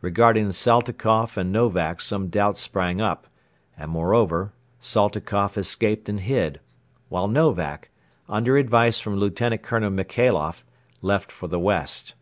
Regarding 0.00 0.52
Saltikoff 0.52 1.36
and 1.36 1.50
Novak 1.50 2.00
some 2.00 2.28
doubt 2.28 2.56
sprang 2.56 3.00
up 3.00 3.26
and, 3.76 3.90
moreover, 3.90 4.52
Saltikoff 4.78 5.58
escaped 5.58 6.08
and 6.08 6.20
hid, 6.20 6.60
while 7.08 7.26
Novak, 7.26 7.90
under 8.28 8.56
advice 8.56 9.00
from 9.00 9.16
Lieutenant 9.16 9.64
Colonel 9.64 9.90
Michailoff, 9.90 10.64
left 11.02 11.32
for 11.32 11.48
the 11.48 11.58
west. 11.58 12.14